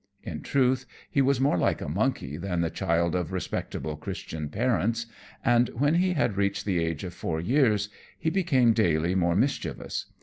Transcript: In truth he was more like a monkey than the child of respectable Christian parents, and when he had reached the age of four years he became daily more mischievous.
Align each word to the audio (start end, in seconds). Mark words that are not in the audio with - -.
In 0.23 0.41
truth 0.41 0.87
he 1.11 1.21
was 1.21 1.39
more 1.39 1.59
like 1.59 1.79
a 1.79 1.87
monkey 1.87 2.35
than 2.35 2.61
the 2.61 2.71
child 2.71 3.13
of 3.13 3.31
respectable 3.31 3.95
Christian 3.95 4.49
parents, 4.49 5.05
and 5.45 5.69
when 5.77 5.93
he 5.93 6.13
had 6.13 6.37
reached 6.37 6.65
the 6.65 6.79
age 6.83 7.03
of 7.03 7.13
four 7.13 7.39
years 7.39 7.87
he 8.17 8.31
became 8.31 8.73
daily 8.73 9.13
more 9.13 9.35
mischievous. 9.35 10.07